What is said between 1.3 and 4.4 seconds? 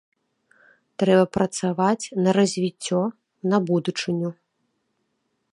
працаваць на развіццё, на будучыню.